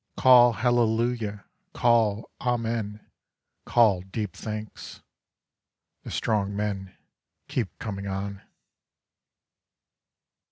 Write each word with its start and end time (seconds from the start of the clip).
Call 0.17 0.53
hallelujah, 0.53 1.45
call 1.73 2.31
amen, 2.41 3.05
call 3.65 4.01
deep 4.01 4.35
thanks. 4.35 5.03
The 6.01 6.09
strong 6.09 6.55
men 6.55 6.95
keep 7.47 7.77
coming 7.77 8.07
on. 8.07 8.41